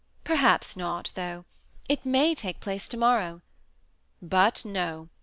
Per 0.23 0.35
haps 0.37 0.75
not, 0.75 1.11
though. 1.13 1.45
It 1.87 2.07
.may 2.07 2.33
take 2.33 2.59
place 2.59 2.87
to 2.87 2.97
morrow. 2.97 3.43
But, 4.19 4.65
No! 4.65 5.09